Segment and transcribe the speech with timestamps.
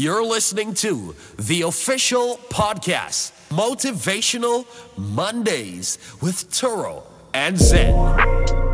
[0.00, 4.64] You're listening to the official podcast, Motivational
[4.96, 7.02] Mondays with Turo
[7.34, 8.67] and Zen.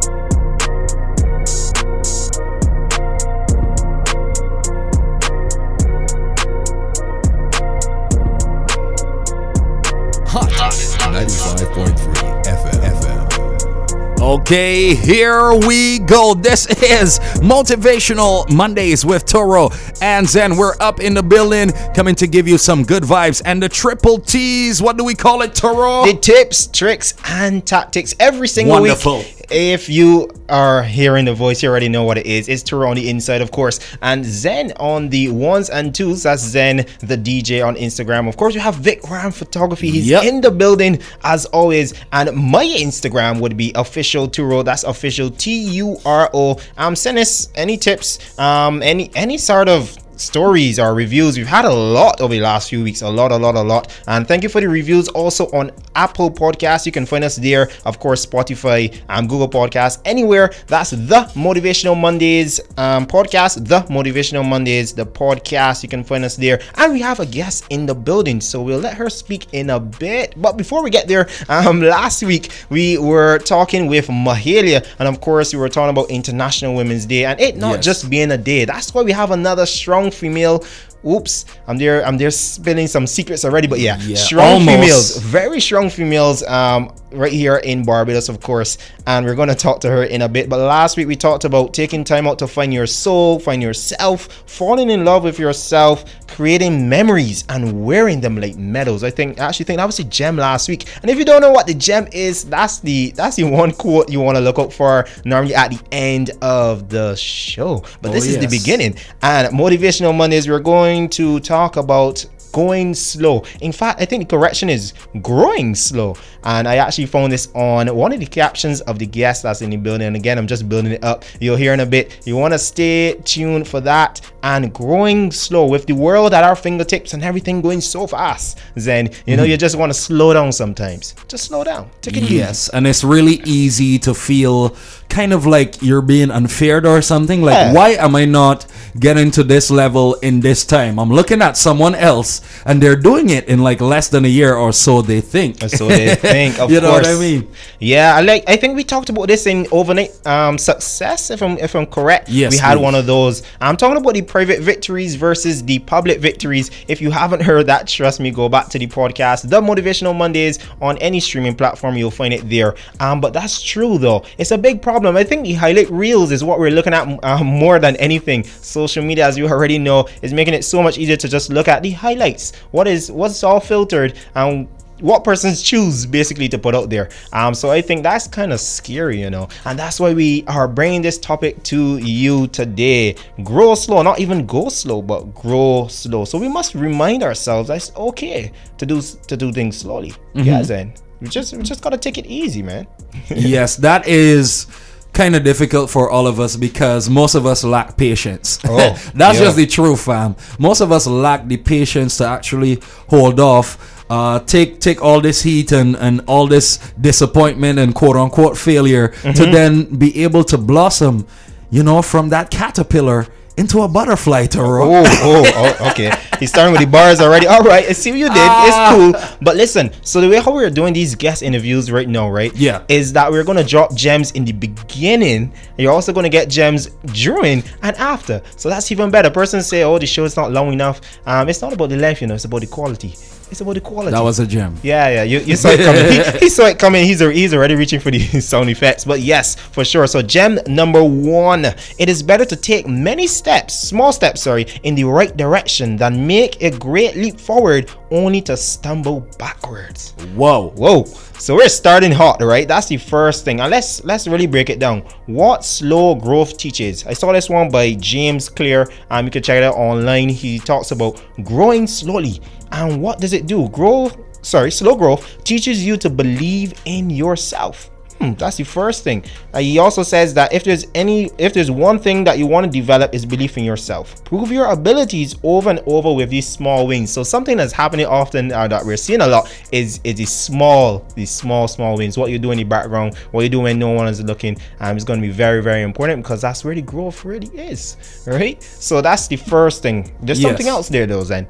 [14.35, 16.35] Okay, here we go.
[16.35, 19.71] This is Motivational Mondays with Turo
[20.03, 20.57] and Zen.
[20.57, 23.43] We're up in the building, coming to give you some good vibes.
[23.45, 26.05] And the triple T's, what do we call it, Turo?
[26.05, 29.19] the tips, tricks, and tactics every single Wonderful.
[29.19, 29.34] week.
[29.51, 32.49] If you are hearing the voice, you already know what it is.
[32.49, 36.23] It's Turo on the inside, of course, and Zen on the ones and twos.
[36.25, 38.29] That's Zen, the DJ on Instagram.
[38.29, 39.91] Of course, you have Vic Ram Photography.
[39.91, 40.25] He's Yep.
[40.25, 41.95] in the building as always.
[42.13, 44.65] And my Instagram would be official Turo.
[44.65, 46.59] That's official T U R O.
[46.79, 51.37] Um, send us any tips, um, any any sort of stories or reviews.
[51.37, 53.91] We've had a lot over the last few weeks, a lot, a lot, a lot.
[54.07, 56.87] And thank you for the reviews also on Apple Podcasts.
[56.87, 60.53] You can find us there, of course, Spotify and Google Podcasts, anywhere.
[60.67, 65.83] That's the Motivational Mondays um, podcast, the Motivational Mondays, the podcast.
[65.83, 66.61] You can find us there.
[66.77, 69.81] And we have a guest in the building, so we'll let her speak in a
[69.81, 70.35] bit.
[70.37, 75.21] But before we get there, um, last week we were talking with Mahalia, and of
[75.21, 77.85] course, we were talking about International Women's Day, and it not Yes.
[77.85, 78.65] just being a day.
[78.65, 80.63] That's why we have another strong female.
[81.07, 82.05] Oops, I'm there.
[82.07, 84.69] I'm there spilling some secrets already, but yeah, Yeah, strong almost.
[84.69, 86.43] females, very strong females.
[86.45, 90.29] Um, right here in Barbados, of course, and we're gonna talk to her in a
[90.29, 90.49] bit.
[90.49, 94.27] But last week we talked about taking time out to find your soul, find yourself,
[94.47, 99.05] falling in love with yourself, creating memories, and wearing them like medals.
[99.05, 100.87] I think I actually think that was a gem last week.
[101.03, 104.11] And if you don't know what the gem is, that's the that's the one quote
[104.11, 107.85] you want to look out for normally at the end of the show.
[108.03, 108.97] But Oh, this is the beginning.
[109.23, 113.45] And motivational Mondays, we're going to talk about going slow.
[113.61, 116.17] In fact, I think the correction is growing slow.
[116.45, 119.71] And I actually found this on one of the captions of the guest that's in
[119.71, 120.07] the building.
[120.07, 121.25] And again, I'm just building it up.
[121.41, 122.21] You'll hear in a bit.
[122.25, 124.21] You want to stay tuned for that.
[124.45, 128.59] And growing slow with the world at our fingertips and everything going so fast.
[128.75, 129.51] Then you know mm-hmm.
[129.51, 131.15] you just want to slow down sometimes.
[131.29, 131.91] Just slow down.
[132.03, 132.35] Take it easy.
[132.35, 134.77] Yes, and it's really easy to feel
[135.09, 137.43] kind of like you're being unfair or something.
[137.43, 137.73] Like, Yeah.
[137.73, 138.67] why am I not
[138.99, 140.99] getting to this level in this time?
[140.99, 144.55] I'm looking at someone else and they're doing it in like less than a year
[144.55, 145.61] or so, they think.
[145.69, 147.07] So they think, of you know course.
[147.07, 147.49] what I mean?
[147.79, 148.45] Yeah, I like.
[148.49, 151.31] I think we talked about this in overnight um, success.
[151.31, 152.83] If I'm if I'm correct, Yes, we had please.
[152.83, 153.43] one of those.
[153.61, 156.71] I'm talking about the private victories versus the public victories.
[156.89, 160.59] If you haven't heard that, trust me, go back to the podcast, the Motivational Mondays
[160.81, 161.97] on any streaming platform.
[161.97, 162.75] You'll find it there.
[163.01, 164.25] Um, but that's true though.
[164.39, 164.94] It's a big problem.
[164.95, 168.45] I think the highlight reels is what we're looking at uh, more than anything.
[168.45, 171.69] Social media, as you already know, is making it so much easier to just look
[171.69, 172.55] at the highlights.
[172.71, 174.69] What is what's all filtered and
[175.01, 177.11] what persons choose basically to put out there.
[177.33, 180.69] Um, so I think that's kind of scary, you know, and that's why we are
[180.69, 183.17] bringing this topic to you today.
[183.43, 186.25] Grow slow, not even go slow, but grow slow.
[186.25, 190.15] So we must remind ourselves that it's okay to do to do things slowly.
[190.35, 190.95] Yeah, Zen.
[191.21, 192.87] We just we just gotta take it easy, man.
[193.29, 194.67] yes, that is
[195.15, 198.59] kind of difficult for all of us because most of us lack patience.
[198.65, 198.77] Oh,
[199.15, 199.45] That's yeah.
[199.47, 200.37] just the truth, fam.
[200.59, 203.93] Most of us lack the patience to actually hold off.
[204.11, 209.09] Uh, take take all this heat and, and all this disappointment and quote unquote failure
[209.09, 209.33] Mm-hmm.
[209.33, 211.27] to then be able to blossom,
[211.71, 213.27] you know, from that caterpillar
[213.57, 214.83] into a butterfly, Turo.
[214.83, 216.13] Oh, oh, oh, okay.
[216.41, 217.47] He's starting with the bars already.
[217.47, 218.37] All right, I see what you did.
[218.37, 219.37] It's cool.
[219.41, 222.55] But listen, so the way how we're doing these guest interviews right now, right?
[222.55, 222.83] Yeah.
[222.89, 225.53] Is that we're gonna drop gems in the beginning.
[225.79, 228.43] You're also gonna get gems during and after.
[228.57, 229.31] So that's even better.
[229.31, 231.01] Person say, oh, the show is not long enough.
[231.27, 232.35] Um, it's not about the length, you know.
[232.35, 233.15] It's about the quality.
[233.51, 234.11] It's about the quality.
[234.13, 234.77] That was a gem.
[234.83, 236.05] Yeah, yeah, you, you saw it coming.
[236.11, 237.05] he, he saw it coming.
[237.05, 239.05] He's, al- he's already reaching for the sound effects.
[239.05, 240.07] But yes, for sure.
[240.07, 241.67] So, gem number one
[241.99, 246.27] it is better to take many steps, small steps, sorry, in the right direction than
[246.27, 250.13] make a great leap forward only to stumble backwards.
[250.35, 250.71] Whoa.
[250.77, 251.05] Whoa.
[251.05, 252.67] So we're starting hot, right?
[252.67, 253.61] That's the first thing.
[253.61, 255.01] And let's let's really break it down.
[255.27, 257.05] What slow growth teaches.
[257.07, 258.89] I saw this one by James Clear.
[259.11, 260.29] Um, you can check it out online.
[260.29, 262.41] He talks about growing slowly.
[262.71, 263.69] And what does it do?
[263.69, 264.11] Grow,
[264.43, 267.91] sorry, slow growth teaches you to believe in yourself.
[268.25, 269.25] Hmm, that's the first thing.
[269.53, 272.65] Uh, he also says that if there's any, if there's one thing that you want
[272.65, 274.25] to develop is belief in yourself.
[274.25, 277.13] Prove your abilities over and over with these small wins.
[277.13, 281.07] So something that's happening often uh, that we're seeing a lot is is these small,
[281.15, 282.17] these small, small wins.
[282.17, 284.97] What you do in the background, what you do when no one is looking, um,
[284.97, 287.97] is going to be very, very important because that's where the growth really is,
[288.27, 288.63] right?
[288.63, 290.11] So that's the first thing.
[290.23, 290.51] There's Yes.
[290.51, 291.47] something else there though, Zen.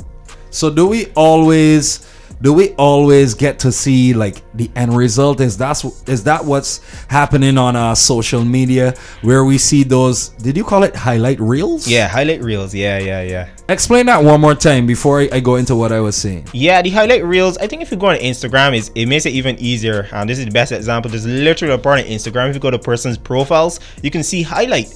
[0.51, 2.07] So do we always
[2.45, 5.41] do we always get to see like the end result?
[5.41, 8.93] Is that's is that what's happening on our social media
[9.23, 10.29] where we see those?
[10.29, 11.89] Did you call it highlight reels?
[11.89, 12.75] Yeah, highlight reels.
[12.75, 13.49] Yeah, yeah, yeah.
[13.71, 16.47] Explain that one more time before I, I go into what I was saying.
[16.53, 17.57] Yeah, the highlight reels.
[17.57, 20.07] I think if you go on Instagram, is it makes it even easier.
[20.13, 21.11] And this is the best example.
[21.11, 22.51] There's literally a part on Instagram.
[22.51, 24.93] If you go to person's profiles, you can see highlight,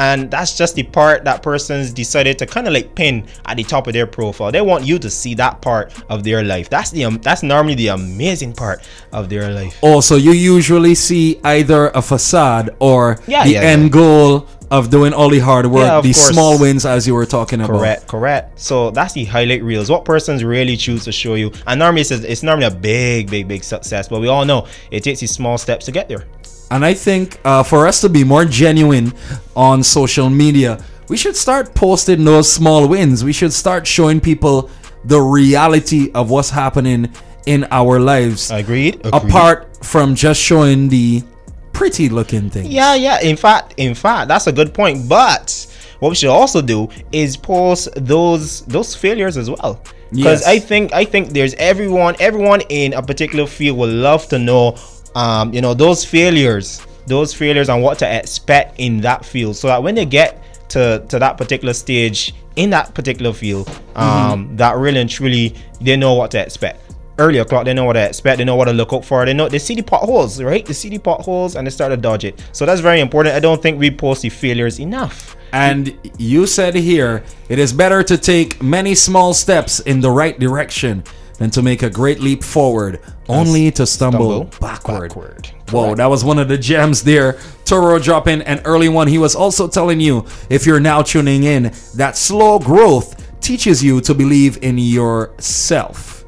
[0.00, 3.64] and that's just the part that person's decided to kind of like pin at the
[3.64, 4.50] top of their profile.
[4.50, 6.70] They want you to see that part of their life.
[6.70, 8.80] That's the um, that's normally the amazing part
[9.12, 9.78] of their life.
[9.82, 13.88] Oh, so you usually see either a facade or Yeah, the yeah, end yeah.
[13.90, 16.28] goal of doing all the hard work, Yeah, the course.
[16.28, 17.76] small wins as you were talking about.
[17.78, 18.58] Correct, correct.
[18.60, 19.90] So that's the highlight reels.
[19.90, 21.50] What persons really choose to show you.
[21.66, 24.08] And normally it's, it's normally a big, big, big success.
[24.08, 26.24] But we all know it takes these small steps to get there.
[26.70, 29.12] And I think uh, for us to be more genuine
[29.56, 33.24] on social media, we should start posting those small wins.
[33.24, 34.70] We should start showing people
[35.04, 37.12] the reality of what's happening
[37.46, 38.50] in our lives.
[38.50, 38.96] Agreed.
[39.04, 39.14] Agreed.
[39.14, 41.24] Apart from just showing the
[41.72, 42.68] pretty looking things.
[42.68, 43.20] Yeah, yeah.
[43.20, 45.08] In fact, in fact, that's a good point.
[45.08, 45.66] But
[45.98, 49.80] what we should also do is post those those failures as well.
[50.10, 50.46] Because Yes.
[50.46, 54.76] I think I think there's everyone everyone in a particular field would love to know,
[55.14, 59.68] um, you know, those failures, those failures, and what to expect in that field, so
[59.68, 64.76] that when they get to to that particular stage in that particular field, um, that
[64.76, 66.90] really and truly they know what to expect
[67.20, 67.66] early o'clock.
[67.66, 68.38] They know what to expect.
[68.38, 69.24] They know what to look out for.
[69.24, 70.64] They know they see the potholes, right?
[70.64, 72.42] They see the potholes and they start to dodge it.
[72.52, 73.36] So that's very important.
[73.36, 75.36] I don't think we post the failures enough.
[75.52, 80.38] And you said here, it is better to take many small steps in the right
[80.38, 81.04] direction
[81.40, 85.08] than to make a great leap forward, only to stumble, stumble backward.
[85.08, 85.46] backward.
[85.70, 87.32] Whoa, that was one of the gems there.
[87.64, 89.08] Turo dropping an early one.
[89.08, 94.02] He was also telling you, if you're now tuning in, that slow growth teaches you
[94.02, 96.19] to believe in yourself.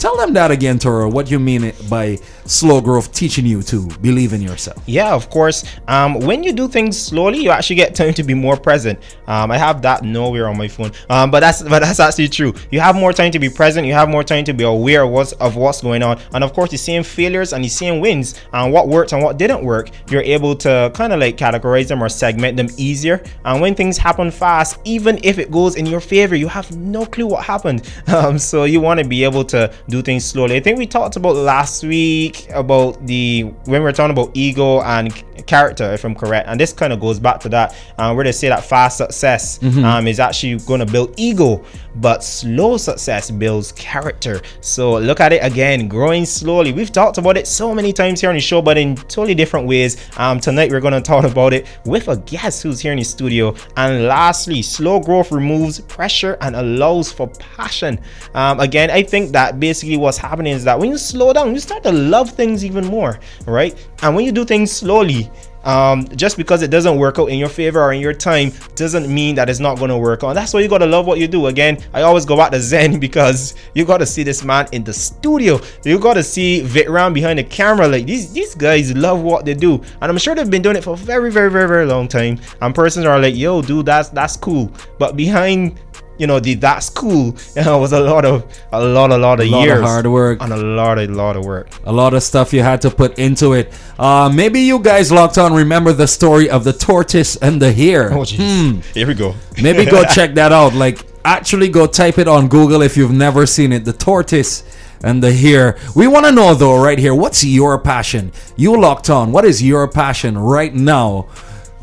[0.00, 1.12] Tell them that again, Turo.
[1.12, 2.16] What you mean by
[2.46, 4.82] slow growth teaching you to believe in yourself?
[4.86, 5.62] Yeah, of course.
[5.88, 8.98] Um, when you do things slowly, you actually get time to be more present.
[9.26, 10.92] Um, I have that nowhere on my phone.
[11.10, 12.54] Um, but that's but that's actually true.
[12.70, 13.86] You have more time to be present.
[13.86, 16.18] You have more time to be aware of what's of what's going on.
[16.32, 19.36] And of course, the same failures and the same wins and what worked and what
[19.36, 23.22] didn't work, you're able to kind of like categorize them or segment them easier.
[23.44, 27.04] And when things happen fast, even if it goes in your favor, you have no
[27.04, 27.82] clue what happened.
[28.10, 30.56] Um, so you want to be able to do things slowly.
[30.56, 34.80] I think we talked about last week about the when we are talking about ego
[34.82, 35.12] and
[35.46, 36.48] character, if I'm correct.
[36.48, 39.62] And this kind of goes back to that, uh, where they say that fast success
[39.62, 41.64] um, is actually going to build ego,
[41.96, 44.40] but slow success builds character.
[44.60, 46.72] So look at it again, growing slowly.
[46.72, 49.66] We've talked about it so many times here on the show, but in totally different
[49.66, 49.96] ways.
[50.16, 53.04] Um, tonight we're going to talk about it with a guest who's here in the
[53.04, 53.54] studio.
[53.76, 58.00] And lastly, slow growth removes pressure and allows for passion.
[58.34, 61.58] Um, again, I think that basically what's happening is that when you slow down, you
[61.58, 63.74] start to love things even more, right?
[64.02, 65.30] And when you do things slowly,
[65.64, 69.12] um, just because it doesn't work out in your favor or in your time doesn't
[69.12, 70.34] mean that it's not going to work out.
[70.34, 71.46] That's why you got to love what you do.
[71.46, 74.84] Again, I always go back to Zen because you got to see this man in
[74.84, 75.60] the studio.
[75.84, 77.88] You got to see Vitram behind the camera.
[77.88, 80.84] Like these these guys love what they do, and I'm sure they've been doing it
[80.84, 82.38] for very very very very long time.
[82.60, 85.78] And persons are like, "Yo, dude, that's that's cool," but behind
[86.20, 89.40] you know the that's cool you know, was a lot of a lot a lot
[89.40, 90.36] of lot of years hard work.
[90.42, 93.18] and a lot a lot of work a lot of stuff you had to put
[93.18, 93.72] into it.
[93.98, 98.12] Uh, maybe you guys locked on remember the story of the tortoise and the hare.
[98.12, 100.74] oh jeez here we go Maybe go check that out.
[100.74, 103.84] Like, actually go type it on Google if you've never seen it.
[103.84, 104.62] The tortoise
[105.02, 105.76] and the hare.
[105.94, 108.32] We want to know though, right here, what's your passion?
[108.56, 109.32] You locked on.
[109.32, 111.28] What is your passion right now?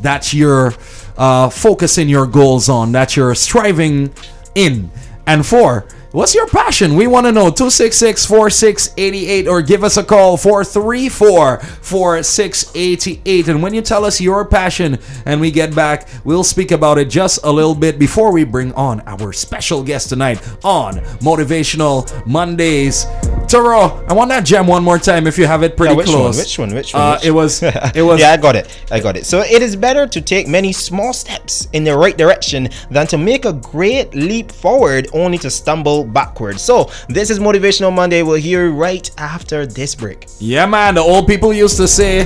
[0.00, 0.72] That's you're
[1.18, 2.92] uh, focusing your goals on.
[2.92, 4.14] That you're striving
[4.54, 4.90] in
[5.26, 5.86] and for.
[6.10, 6.96] What's your passion?
[6.96, 13.48] We want to know 266 4688 or give us a call 434 4688.
[13.48, 17.10] And when you tell us your passion and we get back, we'll speak about it
[17.10, 23.04] just a little bit before we bring on our special guest tonight on Motivational Mondays.
[23.48, 26.06] Turo, I want that gem one more time if you have it pretty Yeah, which
[26.06, 26.36] close.
[26.36, 26.42] one?
[26.44, 26.74] Which one?
[26.74, 27.02] Which one?
[27.02, 27.62] Uh, Which it was.
[27.94, 28.20] It was.
[28.20, 28.84] yeah, I got it.
[28.90, 29.26] I got it.
[29.26, 33.18] So it is better to take many small steps in the right direction than to
[33.18, 36.62] make a great leap forward only to stumble backwards.
[36.62, 38.22] So this is Motivational Monday.
[38.22, 40.26] We'll hear you right after this break.
[40.38, 40.94] Yeah, man.
[40.94, 42.24] The old people used to say,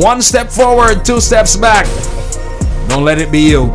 [0.00, 1.86] one step forward, two steps back.
[2.88, 3.74] Don't let it be you.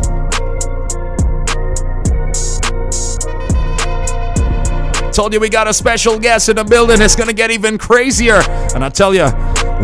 [5.12, 7.00] Told you we got a special guest in the building.
[7.02, 8.40] It's gonna get even crazier.
[8.74, 9.28] And I tell you,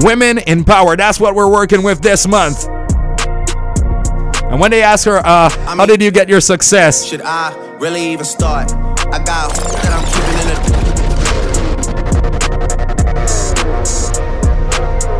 [0.03, 0.97] women in power.
[0.97, 2.69] That's what we're working with this month.
[4.45, 7.05] And when they ask her, uh, how did you get your success?
[7.05, 8.71] Should I really even start?
[9.15, 10.41] I got that I'm keeping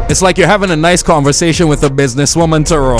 [0.03, 2.99] in It's like you're having a nice conversation with a businesswoman, Turo.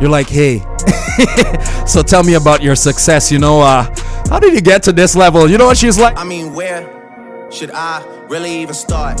[0.00, 0.60] You're like, hey,
[1.86, 3.32] so tell me about your success.
[3.32, 3.92] You know, uh,
[4.28, 5.50] how did you get to this level?
[5.50, 6.16] You know what she's like?
[6.16, 6.88] I mean, where
[7.50, 9.20] should I really even start?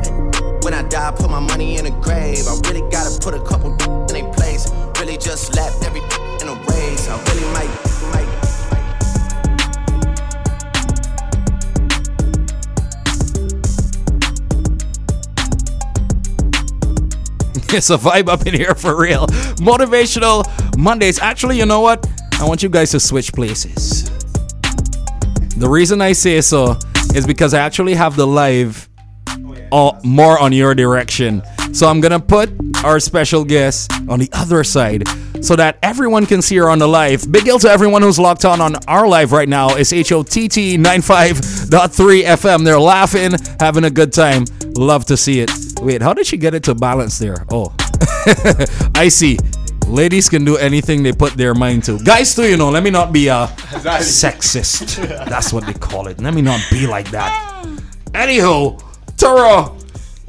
[0.63, 2.47] When I die, I put my money in the grave.
[2.47, 3.77] I really gotta put a couple in
[4.07, 4.71] their place.
[4.99, 6.01] Really just slapped every
[6.39, 7.07] in a race.
[7.09, 7.69] I really might,
[8.11, 8.27] might.
[17.73, 19.25] It's a vibe up in here for real.
[19.57, 20.45] Motivational
[20.77, 21.17] Mondays.
[21.19, 22.05] Actually, you know what?
[22.33, 24.11] I want you guys to switch places.
[25.57, 26.77] The reason I say so
[27.15, 28.90] is because I actually have the live
[29.71, 31.41] uh, more on your direction.
[31.73, 32.49] So I'm gonna put
[32.83, 35.03] our special guest on the other side
[35.41, 37.31] so that everyone can see her on the live.
[37.31, 39.75] Big deal to everyone who's locked on on our live right now.
[39.75, 42.63] It's HOTT 95.3 FM.
[42.65, 44.45] They're laughing, having a good time.
[44.75, 45.49] Love to see it.
[45.81, 47.45] Wait, how did she get it to balance there?
[47.51, 47.73] Oh,
[48.95, 49.37] I see.
[49.87, 51.99] Ladies can do anything they put their mind to.
[51.99, 53.47] Guys, too, you know, let me not be a
[53.99, 54.95] sexist.
[55.25, 56.21] That's what they call it.
[56.21, 57.65] Let me not be like that.
[58.13, 58.81] Anywho,
[59.21, 59.77] Turo,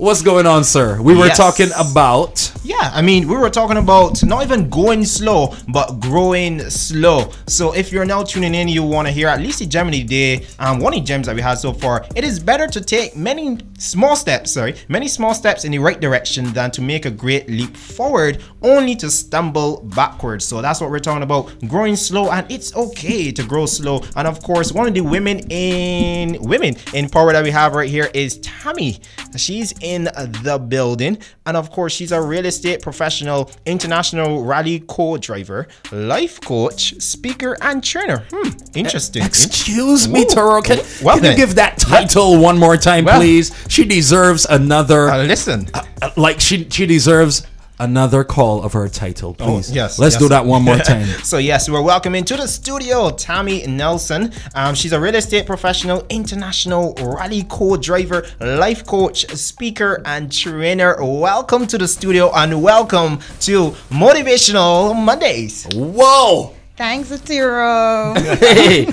[0.03, 1.01] what's going on, sir?
[1.01, 1.37] We were Yes.
[1.37, 2.51] talking about.
[2.65, 7.31] Yeah, I mean, we were talking about not even going slow, but growing slow.
[7.47, 9.93] So if you're now tuning in, you want to hear at least a gem of
[9.93, 12.05] the day, um, one of the gems that we had so far.
[12.17, 16.01] It is better to take many small steps, sorry, many small steps in the right
[16.01, 20.45] direction than to make a great leap forward, only to stumble backwards.
[20.45, 24.03] So that's what we're talking about, growing slow, and it's okay to grow slow.
[24.17, 27.91] And of course, one of the women in women in power that we have right
[27.91, 29.01] here is Tammie.
[29.37, 35.69] She's in the building, and of course, she's a real estate professional, international rally co-driver,
[35.93, 38.25] life coach, speaker, and trainer.
[38.33, 39.23] Hmm, interesting.
[39.25, 40.25] Excuse me.
[40.25, 40.63] Turo.
[40.65, 43.19] Can, Well can you give that title one more time, Well.
[43.21, 43.53] please?
[43.69, 45.09] She deserves another.
[45.11, 47.47] Uh, listen, uh, like she she deserves
[47.83, 49.71] another call of her title, please.
[49.71, 50.23] Oh, yes, Let's yes.
[50.23, 51.05] do that one more time.
[51.25, 54.33] So yes, we're welcoming to the studio Tammie Nelson.
[54.55, 60.97] Um, she's a real estate professional, international rally co-driver, life coach, speaker, and trainer.
[61.05, 65.67] Welcome to the studio and welcome to Motivational Mondays.
[65.75, 66.55] Whoa!
[66.77, 68.17] Thanks, Atiro.
[68.39, 68.85] Hey,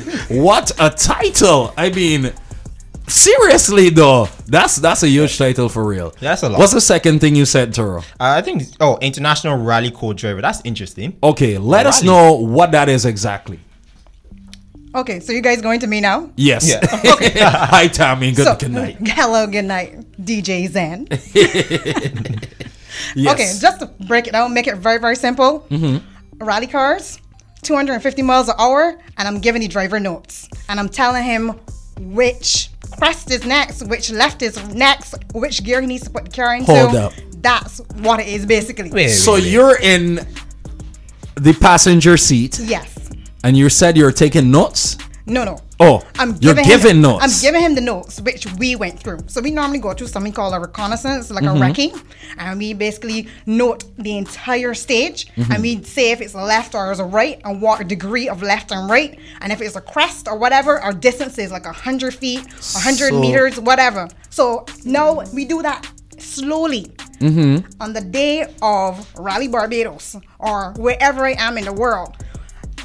[0.41, 1.73] what a title!
[1.77, 2.33] I mean,
[3.09, 6.13] seriously though, that's that's a huge title for real.
[6.19, 6.59] That's a lot.
[6.59, 7.99] What's the second thing you said, Turo?
[7.99, 10.41] Uh, I think oh, international rally co-driver.
[10.41, 11.17] That's interesting.
[11.21, 13.59] Okay, let us know what that is exactly.
[14.95, 16.31] okay, so you guys going to me now?
[16.35, 16.67] Yes.
[16.67, 16.79] Yeah.
[17.69, 18.31] Hi, Tommy.
[18.31, 18.97] Good, so, good night.
[19.07, 21.07] Hello, good night, DJ Zen.
[23.15, 23.33] Yes.
[23.33, 25.65] Okay, just to break it down, make it very, very simple.
[25.69, 26.43] Mm-hmm.
[26.43, 27.19] Rally cars,
[27.63, 30.47] 250 miles an hour, and I'm giving the driver notes.
[30.67, 31.59] And I'm telling him
[31.99, 36.31] which crest is next, which left is next, which gear he needs to put the
[36.31, 36.71] car into.
[36.71, 37.13] Hold up.
[37.41, 38.89] That's what it is basically.
[38.91, 39.51] Wait, So wait, wait.
[39.51, 40.15] you're in
[41.35, 42.93] the passenger seat, Yes.
[43.43, 44.97] and you said you're taking notes.
[45.29, 45.57] No, no.
[45.79, 47.23] Oh, I'm you're giving giving him, notes.
[47.23, 49.19] I'm giving him the notes which we went through.
[49.27, 51.61] So we normally go through something called a reconnaissance, like Mm-hmm.
[51.61, 52.03] a recce,
[52.37, 55.51] and we basically note the entire stage, Mm-hmm.
[55.51, 58.41] and we say if it's a left or it's a right, and what degree of
[58.41, 62.13] left and right, and if it's a crest or whatever, our distance is like hundred
[62.13, 62.41] feet,
[62.87, 64.07] hundred So- meters, whatever.
[64.29, 66.87] So now we do that slowly.
[67.19, 67.81] Mm-hmm.
[67.81, 72.15] On the day of Rally Barbados or wherever I am in the world,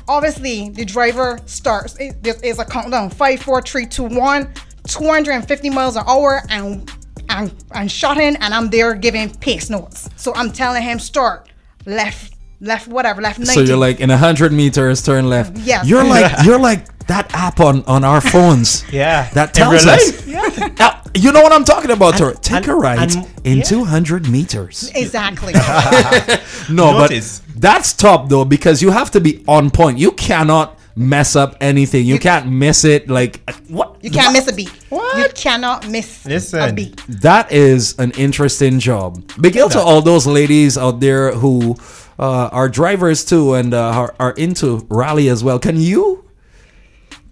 [0.08, 3.10] obviously the driver starts it, is a countdown.
[3.10, 4.52] Five four three two one.
[4.86, 6.90] 250 miles an hour and
[7.30, 10.08] and and shut in, and I'm there giving pace notes.
[10.16, 11.48] So I'm telling him start.
[11.86, 12.33] Left,
[12.64, 13.38] left, whatever, left.
[13.38, 13.52] 90.
[13.54, 15.56] So you're like in a hundred meters, turn left.
[15.58, 15.82] Yeah.
[15.84, 18.84] You're like you're like that app on on our phones.
[18.92, 19.28] Yeah.
[19.34, 20.26] That In tells us.
[20.26, 20.26] life.
[20.26, 22.32] Yeah, you know what I'm talking about, Tor.
[22.34, 23.64] Take and- a right and- in yeah.
[23.64, 24.90] 200 meters.
[24.94, 25.52] exactly.
[26.70, 27.40] No, Notice.
[27.40, 29.98] but that's top though because you have to be on point.
[29.98, 32.06] You cannot mess up anything.
[32.06, 33.08] You, can't miss it.
[33.10, 33.96] Like what?
[34.02, 34.70] You can't miss a beat.
[34.88, 35.18] What?
[35.18, 36.74] You cannot miss a Listen.
[36.74, 36.96] beat.
[37.08, 39.22] That is an interesting job.
[39.40, 41.76] Big deal to all those ladies out there who
[42.18, 45.58] uh, are drivers too and uh, are, are into rally as well.
[45.58, 46.20] Can you?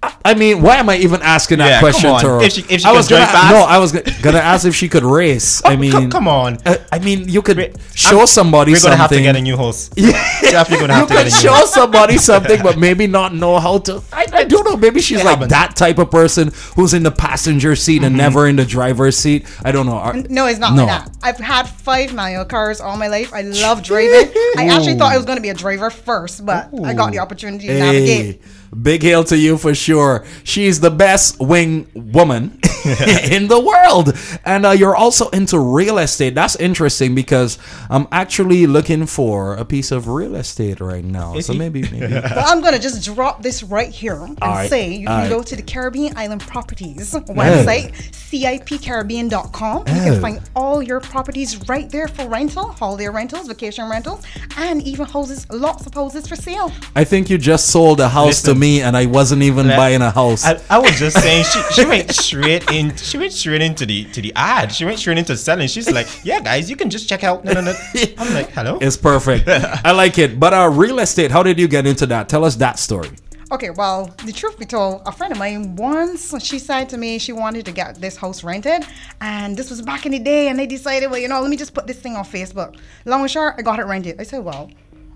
[0.04, 2.42] I- I mean, why am I even asking that Yeah, question to her?
[2.42, 3.52] If she- if she I was gonna, fast.
[3.54, 5.62] no, I was gonna, ask if she could race.
[5.64, 6.58] I mean, come- on.
[6.66, 8.98] Uh, I mean, you could show I'm- somebody We're gonna something.
[8.98, 9.92] have to get a new host.
[9.96, 10.08] Yeah,
[10.42, 13.78] you have to get could a new show somebody something, but maybe not know how
[13.78, 14.02] to.
[14.12, 14.21] I
[14.52, 14.76] don't know.
[14.76, 15.50] Maybe she's It like happens.
[15.50, 18.04] that type of person who's in the passenger seat Mm-hmm.
[18.06, 19.46] and never in the driver's seat.
[19.64, 19.94] I don't know.
[19.96, 20.84] Are- No, it's not No.
[20.86, 21.16] like that.
[21.22, 23.32] I've had five manual cars all my life.
[23.34, 24.30] I love driving.
[24.56, 27.18] I actually thought I was going to be a driver first, but I got the
[27.18, 28.42] opportunity to Hey, navigate.
[28.80, 30.24] Big hail to you for sure.
[30.44, 32.58] She's the best wing woman
[33.30, 34.16] in the world.
[34.44, 36.34] And uh, you're also into real estate.
[36.34, 41.38] That's interesting because I'm actually looking for a piece of real estate right now.
[41.40, 42.08] So maybe, maybe.
[42.08, 45.30] But I'm going to just drop this right here and right, say you all can
[45.30, 45.46] go right.
[45.46, 49.78] to the Caribbean Island Properties website, cipcaribbean.com.
[49.80, 54.24] You can find all your properties right there for rental, holiday rentals, vacation rentals,
[54.56, 56.72] and even houses, lots of houses for sale.
[56.96, 58.60] I think you just sold a house to Listen.
[58.62, 60.42] Me and I wasn't even Let- buying a house.
[60.44, 63.98] I, I was just saying she, she went straight in she went straight into the
[64.14, 64.72] to the ad.
[64.76, 65.68] She went straight into selling.
[65.68, 67.44] She's like, Yeah guys, you can just check out.
[67.44, 67.74] No no no.
[68.18, 68.78] I'm like, hello?
[68.80, 69.48] It's perfect.
[69.88, 70.38] I like it.
[70.38, 72.28] But uh, real estate, how did you get into that?
[72.28, 73.10] Tell us that story.
[73.56, 77.18] Okay, well, the truth be told, a friend of mine once she said to me
[77.18, 78.86] she wanted to get this house rented,
[79.20, 81.58] and this was back in the day, and they decided, well, you know, let me
[81.58, 82.70] just put this thing on Facebook.
[83.04, 84.18] Long and short, I got it rented.
[84.18, 84.70] I said, well,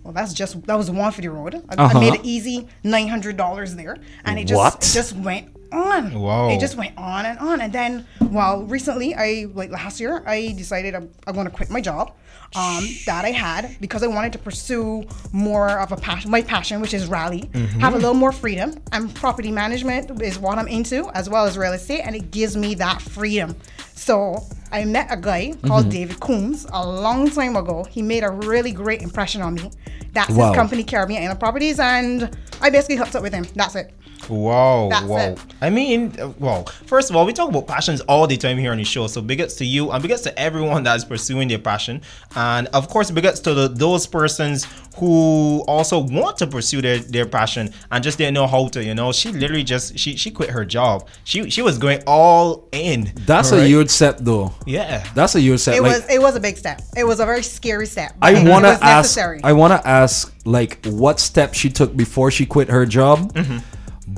[0.07, 1.55] well, that's just that was one for the road.
[1.69, 1.99] I, Uh-huh.
[1.99, 4.75] I made it easy, nine hundred dollars there, and it just What?
[4.77, 6.13] it just went on.
[6.21, 6.49] Wow.
[6.51, 10.55] It just went on and on, and then, well, recently, I like last year, I
[10.57, 12.13] decided I'm, I'm going to quit my job.
[12.55, 16.81] Um, that I had because I wanted to pursue more of a passion, my passion,
[16.81, 18.73] which is rally, have a little more freedom.
[18.93, 22.57] And property management is what I'm into, as well as real estate, and it gives
[22.57, 23.57] me that freedom.
[23.97, 27.83] So I met a guy called David Coombs a long time ago.
[27.85, 29.71] He made a really great impression on me.
[30.13, 30.49] That's Wow.
[30.49, 32.31] his company, Caribbean Island Properties, and
[32.61, 33.45] I basically hooked up with him.
[33.57, 33.93] That's it.
[34.29, 35.19] Wow, That's wow.
[35.19, 35.39] it.
[35.61, 38.73] I mean, uh, well, first of all, we talk about passions all the time here
[38.73, 39.07] on the show.
[39.07, 42.03] So big ups to you and big ups to everyone that is pursuing their passion.
[42.35, 46.99] And of course, big ups to the, those persons who also want to pursue their,
[46.99, 49.13] their passion and just didn't know how to, you know.
[49.13, 51.09] She literally just she she quit her job.
[51.25, 53.13] She she was going all in.
[53.27, 54.53] That's a huge step, though.
[54.67, 55.07] Yeah.
[55.15, 55.77] That's a huge step.
[55.77, 56.83] It like, was it was a big step.
[56.97, 58.15] It was a very scary step.
[58.21, 58.83] I want to ask.
[58.83, 59.41] necessary.
[59.45, 63.33] I want to ask, like, what step she took before she quit her job.
[63.35, 63.59] Mm-hmm.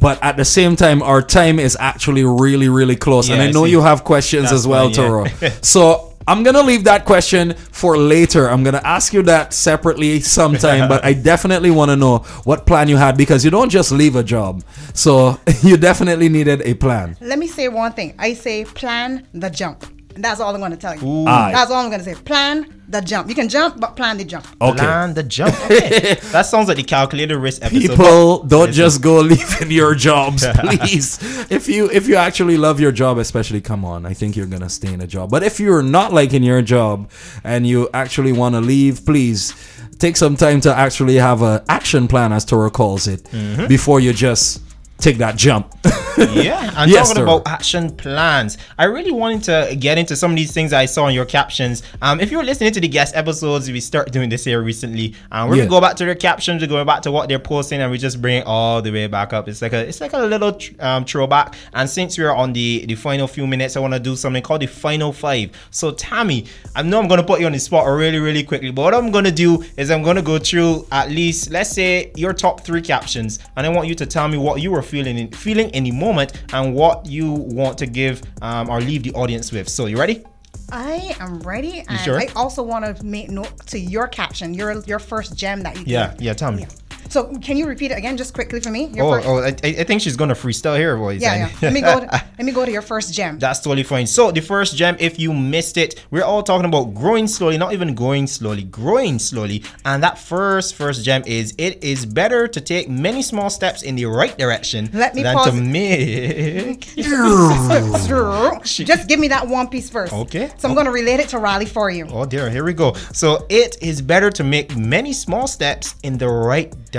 [0.01, 3.65] But at the same time, our time is actually really, really close, and I know
[3.65, 3.73] see.
[3.73, 5.31] you have questions That's as well, fine, yeah.
[5.51, 5.65] Turo.
[5.65, 8.49] so I'm gonna leave that question for later.
[8.51, 12.89] I'm gonna ask you that separately sometime, but I definitely want to know what plan
[12.89, 14.63] you had because you don't just leave a job,
[14.95, 17.17] so you definitely needed a plan.
[17.21, 18.15] Let me say one thing.
[18.19, 19.98] I say plan the jump.
[20.18, 21.26] And that's all I'm going to tell you.
[21.28, 21.52] Aye.
[21.52, 22.20] That's all I'm going to say.
[22.20, 23.28] Plan the jump.
[23.28, 24.48] You can jump, but plan the jump.
[24.61, 24.85] Okay.
[24.85, 25.54] Land the jump.
[25.70, 26.14] Okay.
[26.33, 27.81] that sounds like the calculated risk episode.
[27.88, 28.72] people don't Listen.
[28.74, 31.18] just go leaving your jobs please
[31.52, 34.68] if you if you actually love your job especially come on i think you're gonna
[34.68, 37.09] stay in a job but if you're not liking your job
[37.44, 39.54] and you actually want to leave please
[39.98, 43.66] take some time to actually have a action plan as Turo calls it Mm-hmm.
[43.66, 44.61] before you just
[44.99, 45.75] take that jump
[46.19, 47.23] yeah, and Yes, talking sir.
[47.23, 51.07] about action plans, I really wanted to get into some of these things I saw
[51.07, 51.85] in your captions.
[52.03, 55.15] Um, if you were listening to the guest episodes, we start doing this here recently.
[55.31, 55.61] Um, we're Yeah.
[55.67, 57.99] gonna go back to their captions, we're going back to what they're posting, and we
[57.99, 59.49] just bring it all the way back up.
[59.49, 61.55] It's like a, it's like a little um, throwback.
[61.73, 64.63] And since we're on the the final few minutes, I want to do something called
[64.63, 65.51] the final five.
[65.71, 68.83] So Tammie, I know I'm gonna put you on the spot really, really quickly, but
[68.83, 72.65] what I'm gonna do is I'm gonna go through at least, let's say, your top
[72.65, 75.68] three captions, and I want you to tell me what you were feeling in, feeling
[75.70, 79.68] in the moment and what you want to give um, or leave the audience with.
[79.68, 80.24] So you ready?
[80.70, 81.85] I am ready.
[81.88, 82.18] And sure?
[82.20, 85.85] I also want to make note to your caption, your your first gem that you
[85.87, 86.22] Yeah, gave.
[86.22, 86.66] yeah, tell me.
[87.09, 88.87] So can you repeat it again, just quickly for me?
[88.87, 91.23] Your Oh, first- oh, I, I think she's gonna freestyle here, boys.
[91.23, 91.51] yeah, yeah.
[91.62, 92.01] Let me go.
[92.01, 92.07] To,
[92.38, 93.38] let me go to your first gem.
[93.38, 94.07] That's totally fine.
[94.07, 97.73] So the first gem, if you missed it, we're all talking about growing slowly, not
[97.73, 99.62] even going slowly, growing slowly.
[99.85, 103.97] And that first first gem is it is better to take many small steps in
[103.97, 106.85] the right direction Let me than pause to make.
[108.64, 110.12] Just give me that one piece first.
[110.12, 110.51] Okay.
[110.59, 110.75] So I'm oh.
[110.75, 112.07] going to relate it to rally for you.
[112.11, 112.92] Oh dear, here we go.
[113.12, 116.98] So it is better to make many small steps in the right direction.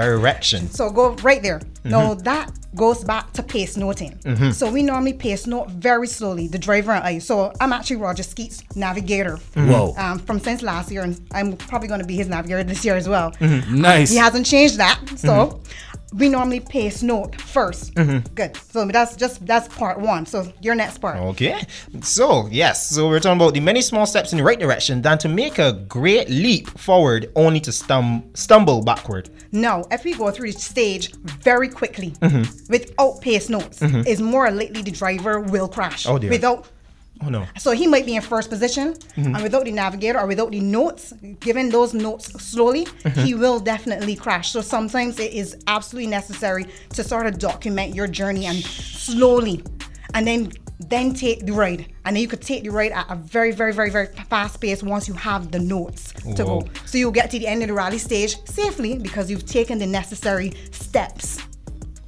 [0.70, 1.62] So go right there.
[1.84, 2.24] Now Mm-hmm.
[2.24, 4.20] that goes back to pace noting.
[4.54, 7.20] So we normally pace note very slowly, the driver and I.
[7.20, 9.38] So I'm actually Roger Skeete's navigator.
[9.56, 9.94] Whoa.
[9.98, 12.96] Um, from since last year, and I'm probably going to be his navigator this year
[12.96, 13.34] as well.
[13.42, 14.12] Nice.
[14.12, 15.00] He hasn't changed that.
[15.18, 15.66] So Mm-hmm.
[16.14, 18.58] We normally pace note 1st Good.
[18.72, 20.26] So that's just that's part one.
[20.26, 21.18] So your next part.
[21.18, 21.62] Okay.
[22.02, 22.90] So, yes.
[22.90, 25.60] So, we're talking about the many small steps in the right direction than to make
[25.60, 29.30] a great leap forward only to stum- stumble backward.
[29.52, 32.72] No, if we go through the stage very quickly Mm-hmm.
[32.72, 36.06] without pace notes, is more likely the driver will crash.
[36.08, 36.30] Oh, dear.
[36.30, 36.68] Without
[37.22, 37.46] Oh, no.
[37.58, 39.36] so he might be in first position, Mm-hmm.
[39.36, 43.20] and without the navigator or without the notes, given those notes slowly, Mm-hmm.
[43.26, 44.52] he will definitely crash.
[44.52, 49.64] So sometimes it is absolutely necessary to sort of document your journey and slowly,
[50.14, 50.52] and then
[50.88, 53.74] then take the ride, and then you could take the ride at a very, very,
[53.74, 56.64] very, very fast pace once you have the notes to go.
[56.86, 59.86] So you'll get to the end of the rally stage safely because you've taken the
[59.86, 61.38] necessary steps.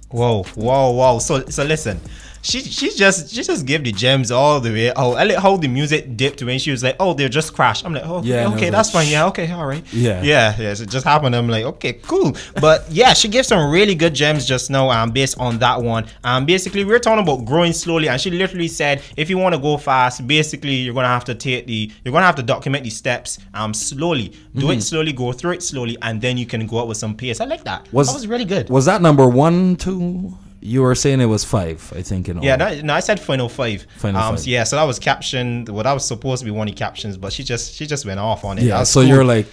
[0.10, 1.20] Whoa, whoa, whoa.
[1.20, 2.00] So, so listen.
[2.44, 4.92] She, she just she just gave the gems all the way.
[4.96, 7.86] Oh, I like how the music dipped when she was like, "Oh, they just crashed."
[7.86, 9.12] I'm like, "Oh, Yeah, okay, that's like, fine.
[9.12, 10.24] Yeah, okay, all right." Yeah.
[10.24, 10.74] yeah, yeah.
[10.74, 11.36] So it just happened.
[11.36, 14.90] I'm like, "Okay, cool." But yeah, she gave some really good gems just now.
[14.90, 16.08] Um, based on that one.
[16.24, 19.62] Um, basically, we're talking about growing slowly, and she literally said, if you want to
[19.62, 22.90] go fast, basically, you're gonna have to take the, you're gonna have to document the
[22.90, 23.38] steps.
[23.54, 24.72] Um, slowly, do Mm-hmm.
[24.72, 27.40] it slowly, go through it slowly, and then you can go up with some pace.
[27.40, 27.88] I like that.
[27.94, 28.70] Was that was really good.
[28.72, 30.36] Was that number one, two?
[30.64, 32.30] You were saying it was five, I think.
[32.30, 32.44] In all.
[32.44, 33.86] Yeah, no, no, I said final five.
[33.98, 34.42] Final um, five.
[34.42, 35.68] So yeah, so that was captioned.
[35.70, 38.06] Well, that was supposed to be one of the captions, but she just she just
[38.06, 38.66] went off on it.
[38.66, 38.84] Yeah.
[38.84, 39.10] So cool.
[39.10, 39.48] you're like,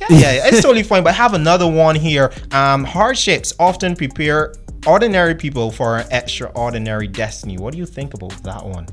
[0.00, 1.04] yeah, yeah, it's totally fine.
[1.04, 2.32] But I have another one here.
[2.50, 4.54] Um, hardships often prepare
[4.86, 7.58] ordinary people for an extraordinary destiny.
[7.58, 8.86] What do you think about that one?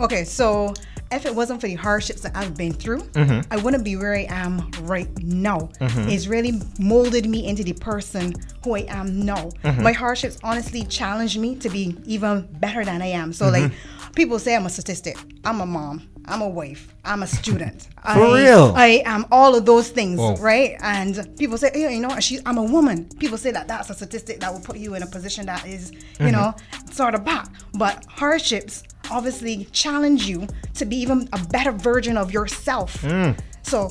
[0.00, 0.74] Okay, so
[1.10, 3.52] if it wasn't for the hardships that I've been through, Mm-hmm.
[3.52, 5.70] I wouldn't be where I am right now.
[5.80, 9.50] It's really molded me into the person who I am now.
[9.64, 9.82] Mm-hmm.
[9.82, 13.32] My hardships honestly challenged me to be even better than I am.
[13.32, 14.12] So, like, Mm-hmm.
[14.14, 15.16] people say I'm a statistic.
[15.44, 16.08] I'm a mom.
[16.26, 16.94] I'm a wife.
[17.04, 17.84] I'm a student.
[18.02, 18.72] For I, real?
[18.76, 20.36] I am all of those things, Whoa.
[20.36, 20.76] right?
[20.82, 23.06] And people say, yeah, you know, she, I'm a woman.
[23.18, 25.90] People say that that's a statistic that will put you in a position that is,
[26.20, 26.54] you know,
[26.90, 27.48] sort of bad.
[27.74, 33.02] But hardships obviously challenge you to be even a better version of yourself.
[33.02, 33.38] Mm.
[33.62, 33.90] So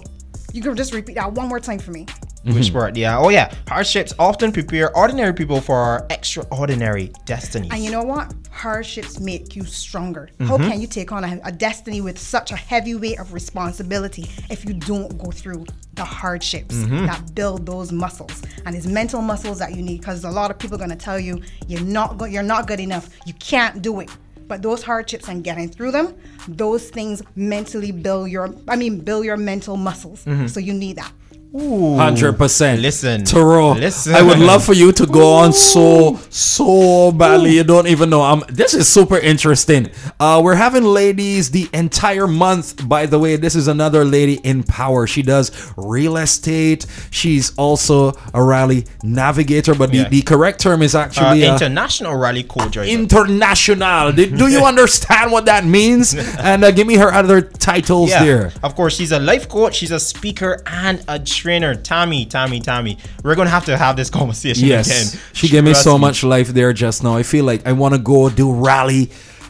[0.54, 2.06] you can just repeat that one more time for me.
[2.54, 2.96] Which part?
[2.96, 3.20] Yeah.
[3.20, 3.54] Oh yeah.
[3.68, 7.72] Hardships often prepare ordinary people for our extraordinary destinies.
[7.74, 8.34] And you know what?
[8.52, 10.30] Hardships make you stronger.
[10.40, 10.70] How mm-hmm.
[10.70, 14.66] can you take on a, a destiny with such a heavy weight of responsibility if
[14.66, 17.06] you don't go through the hardships mm-hmm.
[17.06, 20.00] that build those muscles and these mental muscles that you need?
[20.00, 22.68] Because a lot of people are going to tell you you're not go- you're not
[22.68, 23.10] good enough.
[23.26, 24.10] You can't do it.
[24.48, 26.16] But those hardships and getting through them,
[26.48, 30.24] those things mentally build your I mean build your mental muscles.
[30.26, 30.48] Mm-hmm.
[30.48, 31.12] So you need that.
[31.54, 32.82] Hundred percent.
[32.82, 33.22] Listen.
[33.22, 33.80] Turo.
[33.80, 34.14] Listen.
[34.16, 37.56] I would love for you to go on so so badly.
[37.56, 38.22] You don't even know.
[38.22, 39.90] Um, this is super interesting.
[40.20, 42.88] Uh, we're having ladies the entire month.
[42.88, 45.08] By the way, this is another lady in power.
[45.08, 46.86] She does real estate.
[47.12, 50.04] She's also a rally navigator, but Yeah.
[50.04, 52.90] the, the correct term is uh, actually uh, international rally co-driver.
[52.90, 54.12] international.
[54.12, 56.14] Do, you understand what that means?
[56.14, 58.52] And uh, give me her other titles yeah, there.
[58.64, 61.76] Of course, she's a life coach, she's a speaker, and a trainer.
[61.76, 62.97] Tammie, Tammie, Tammie.
[63.23, 65.21] We're gonna have to have this conversation Yes, again.
[65.34, 67.15] she gave me Trust so much life there just now.
[67.15, 69.10] I feel like I want to go do rally,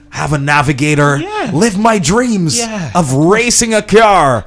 [0.09, 1.51] have a navigator, Yeah.
[1.53, 2.91] live my dreams Yeah.
[2.93, 4.45] of racing a car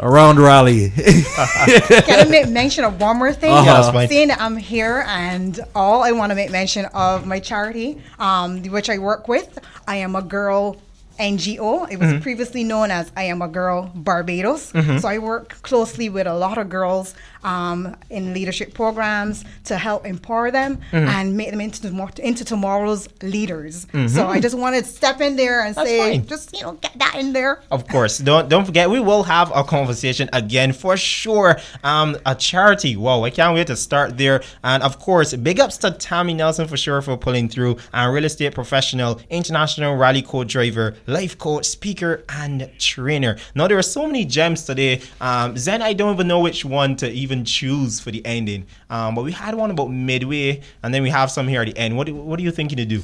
[0.00, 0.90] around rally.
[0.96, 3.50] Can I make mention of one more thing?
[3.52, 3.64] Uh-huh.
[3.64, 4.10] Yeah, that's.
[4.10, 8.62] Seeing that I'm here and all, I want to make mention of my charity, um,
[8.64, 9.58] which I work with.
[9.88, 10.76] I am a girl
[11.18, 11.90] NGO.
[11.90, 12.20] It was Mm-hmm.
[12.22, 14.72] previously known as I Am a Girl Barbados.
[14.72, 14.98] Mm-hmm.
[14.98, 17.14] So I work closely with a lot of girls
[17.46, 21.08] um, in leadership programs to help empower them Mm-hmm.
[21.16, 21.86] and make them into,
[22.28, 23.86] into tomorrow's leaders.
[24.08, 26.26] So I just wanted to step in there and That's say, fine.
[26.26, 27.62] just you know, get that in there.
[27.70, 31.56] Of course, don't don't forget we will have a conversation again for sure.
[31.84, 32.96] Um, a charity.
[32.96, 34.42] Wow, I can't wait to start there.
[34.64, 37.76] And of course, big ups to Tammie Nelson for sure for pulling through.
[37.92, 43.36] And real estate professional, international rally co-driver, life coach, speaker, and trainer.
[43.54, 45.00] Now there are so many gems today.
[45.20, 48.66] Um, Zen, I don't even know which one to even even choose for the ending.
[48.90, 51.76] Um, but we had one about midway, and then we have some here at the
[51.76, 51.96] end.
[51.96, 53.02] What do, what are you thinking to do?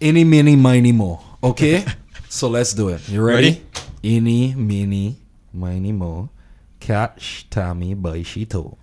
[0.00, 1.20] Any, mini, miny, mo.
[1.42, 1.84] Okay?
[2.28, 3.08] so let's do it.
[3.08, 3.48] You ready?
[3.48, 3.62] Ready?
[4.04, 5.16] Any, mini,
[5.52, 6.30] miny, mo.
[6.80, 8.76] Catch Tommy by Shito.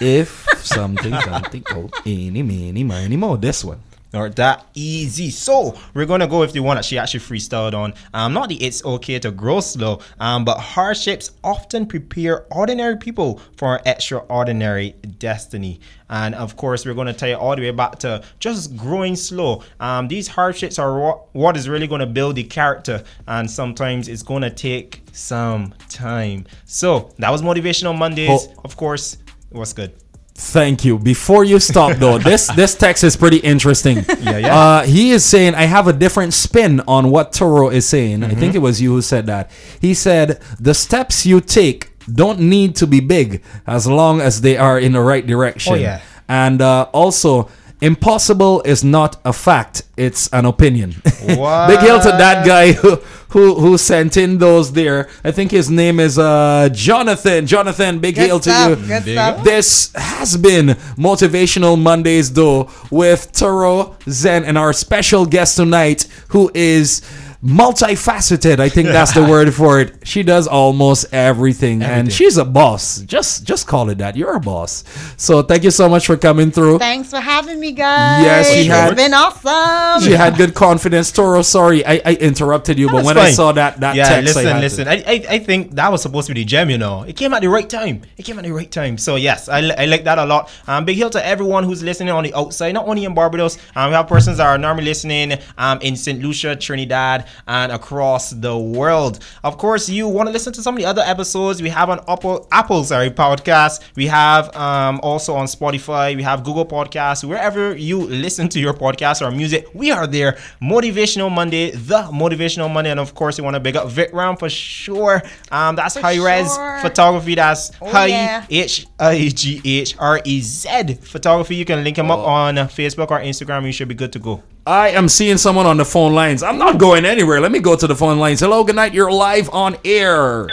[0.00, 3.36] if something, something, oh, any, mini, miny, mo.
[3.36, 3.80] This one.
[4.14, 5.30] Or that easy.
[5.30, 7.94] So we're gonna go with the one that she actually freestyled on.
[8.12, 10.00] Um, not the it's okay to grow slow.
[10.20, 15.80] Um, but hardships often prepare ordinary people for extraordinary destiny.
[16.10, 19.62] And of course, we're gonna tell you all the way back to just growing slow.
[19.80, 24.22] Um, these hardships are what, what is really gonna build the character, and sometimes it's
[24.22, 26.44] gonna take some time.
[26.66, 28.28] So that was motivational Mondays.
[28.30, 28.60] Oh.
[28.64, 29.16] Of course,
[29.50, 29.94] it was good.
[30.34, 30.98] Thank you.
[30.98, 33.98] Before you stop, though, this this text is pretty interesting.
[34.20, 34.58] Yeah, yeah.
[34.58, 38.22] Uh, he is saying I have a different spin on what Turo is saying.
[38.24, 38.40] I Mm-hmm.
[38.40, 39.50] think it was you who said that.
[39.80, 44.56] He said the steps you take don't need to be big as long as they
[44.56, 45.74] are in the right direction.
[45.74, 46.00] Oh, yeah.
[46.28, 47.48] And uh, also,
[47.82, 50.94] impossible is not a fact; it's an opinion.
[51.26, 52.96] Big hail to that guy who,
[53.32, 55.08] who who sent in those there.
[55.24, 57.46] I think his name is uh, Jonathan.
[57.46, 58.86] Jonathan, big hail Good to you.
[58.86, 59.44] Good stuff.
[59.44, 66.50] This has been Motivational Mondays, though, with Turo Zen and our special guest tonight, who
[66.54, 67.00] is
[67.42, 68.60] multifaceted.
[68.60, 70.06] I think that's the word for it.
[70.06, 73.00] She does almost everything, and she's a boss.
[73.02, 74.16] Just just call it that.
[74.16, 74.84] You're a boss.
[75.16, 76.78] So thank you so much for coming through.
[76.78, 78.22] Thanks for having me, guys.
[78.24, 80.02] Yes, she it's had- been awesome.
[80.02, 81.10] She had good confidence.
[81.12, 84.36] Turo, sorry I, I interrupted you, but That's when I saw that that yeah, text,
[84.36, 84.88] listen, I listen.
[84.88, 87.02] I, I, I think that was supposed to be the gem, you know.
[87.02, 88.02] It came at the right time.
[88.16, 88.98] It came at the right time.
[88.98, 90.50] So yes, I, I like that a lot.
[90.66, 93.58] Um, big hail to everyone who's listening on the outside, not only in Barbados.
[93.74, 96.22] Um, we have persons that are normally listening um in St.
[96.22, 99.18] Lucia, Trinidad, and across the world.
[99.44, 102.00] Of course, you want to listen to some of the other episodes we have on
[102.08, 103.80] Apple, Apple, sorry, podcast.
[103.96, 106.14] We have um also on Spotify.
[106.16, 107.24] We have Google Podcasts.
[107.24, 110.38] Wherever you listen to your podcast or music, we are there.
[110.62, 114.48] Motivational Monday, the Motivational Monday, and of course, you want to big up Vitram for
[114.48, 115.22] sure.
[115.50, 116.78] Um, that's high res sure.
[116.80, 117.34] photography.
[117.34, 118.44] That's Oh, high.
[118.50, 121.56] H I G H R E Z photography.
[121.56, 122.24] You can link him up Oh.
[122.24, 123.64] on Facebook or Instagram.
[123.66, 124.42] You should be good to go.
[124.66, 126.42] I am seeing someone on the phone lines.
[126.42, 127.40] I'm not going anywhere.
[127.40, 128.40] Let me go to the phone lines.
[128.40, 128.94] Hello, good night.
[128.94, 130.46] You're live on air.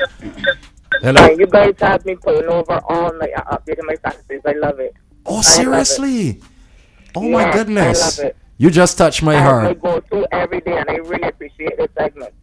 [1.02, 1.22] Hello.
[1.22, 4.42] Hey, you guys have me pulling over all night, uh, updating my statuses.
[4.46, 4.96] I love it.
[5.26, 5.46] Oh, love it.
[5.46, 6.42] seriously?
[7.16, 8.18] Oh my Yeah, I goodness.
[8.18, 8.38] love it.
[8.58, 9.82] You just touched my I heart.
[9.82, 12.34] go through every day, and I really appreciate this segment.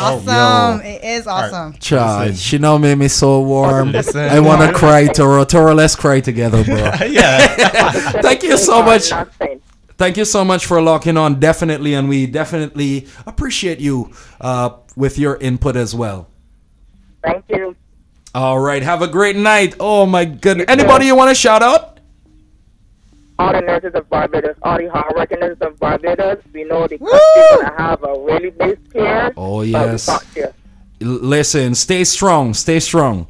[0.00, 0.80] awesome.
[0.80, 1.74] It is awesome.
[1.74, 2.34] Cha, Listen.
[2.36, 3.92] she now made me so warm.
[3.92, 4.20] Listen.
[4.28, 5.44] I want to cry, Turo.
[5.44, 6.76] Turo, let's cry together, bro.
[7.06, 7.46] yeah.
[8.22, 9.10] Thank you so much.
[9.98, 15.18] Thank you so much for locking on, definitely, and we definitely appreciate you uh, with
[15.18, 16.28] your input as well.
[17.24, 17.74] Thank you.
[18.32, 19.74] All right, have a great night.
[19.80, 20.66] Oh my goodness.
[20.68, 21.98] Anybody you want to shout out?
[23.40, 27.68] All the nurses of Barbados, all the hardworking nurses of Barbados, we know the country's
[27.68, 29.32] to have a really big scare.
[29.36, 30.06] Oh, yes.
[30.06, 30.54] talk to you.
[31.00, 33.26] Listen, stay strong, stay strong.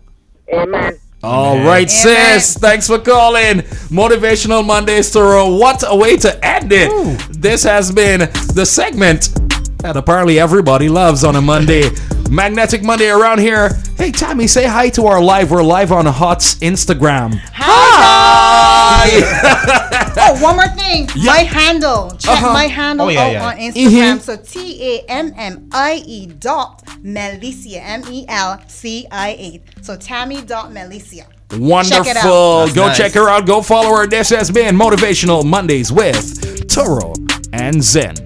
[0.53, 0.99] Amen.
[1.23, 2.57] All right, sis.
[2.57, 3.59] Thanks for calling.
[3.91, 5.59] Motivational Mondays, Turo.
[5.59, 6.91] What a way to end it.
[7.31, 8.21] This has been
[8.55, 9.31] the segment
[9.79, 11.91] that apparently everybody loves on a Monday.
[12.31, 13.71] Magnetic Monday around here.
[13.97, 15.51] Hey, Tammie, say hi to our live.
[15.51, 17.41] We're live on Hot's Instagram.
[17.55, 18.78] Hi.
[20.21, 21.09] Oh, one more thing.
[21.25, 22.11] My handle.
[22.19, 22.53] Check Uh-huh.
[22.53, 23.47] my handle Oh, yeah, out yeah.
[23.47, 24.17] on Instagram.
[24.19, 24.21] Mhm.
[24.21, 27.81] So T A M M I E dot Melicia.
[27.83, 29.63] M E L C I A.
[29.83, 31.25] So Tammie dot Melicia.
[31.53, 32.05] Wonderful.
[32.05, 32.75] Check it out.
[32.75, 32.97] Go nice.
[32.97, 33.47] check her out.
[33.47, 34.07] Go follow her.
[34.07, 37.15] This has been Motivational Mondays with Turo
[37.53, 38.17] and Zen.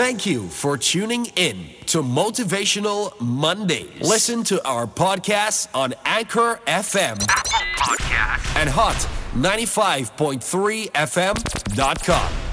[0.00, 4.00] Thank you for tuning in to Motivational Mondays.
[4.00, 7.20] Listen to our podcast on Anchor FM
[8.56, 8.96] and Hot
[9.34, 12.49] 95.3 FM.com.